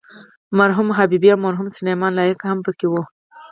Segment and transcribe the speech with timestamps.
[0.57, 3.01] مرحوم حبیبي او مرحوم سلیمان لایق هم په کې وو.